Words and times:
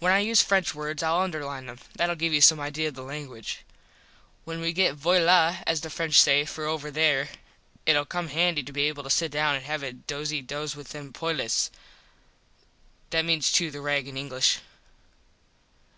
When 0.00 0.12
I 0.12 0.18
use 0.18 0.42
French 0.42 0.74
words 0.74 1.02
Ill 1.02 1.16
underline 1.16 1.64
them. 1.64 1.78
Thatll 1.96 2.16
give 2.16 2.34
you 2.34 2.42
some 2.42 2.60
idea 2.60 2.88
of 2.88 2.94
the 2.94 3.00
languige. 3.02 3.60
When 4.44 4.60
we 4.60 4.74
get 4.74 4.96
voila 4.96 5.60
as 5.66 5.80
the 5.80 5.88
French 5.88 6.20
say 6.20 6.44
for 6.44 6.66
over 6.66 6.90
there 6.90 7.30
itll 7.86 8.06
come 8.06 8.28
handy 8.28 8.62
to 8.64 8.70
be 8.70 8.82
able 8.82 9.02
to 9.02 9.08
sit 9.08 9.32
down 9.32 9.54
and 9.54 9.64
have 9.64 9.82
a 9.82 9.92
dosy 9.94 10.42
dos 10.42 10.76
with 10.76 10.88
them 10.90 11.10
poilus. 11.10 11.70
(That 13.08 13.24
means 13.24 13.50
chew 13.50 13.70
the 13.70 13.80
rag 13.80 14.06
in 14.06 14.18
English.) 14.18 14.58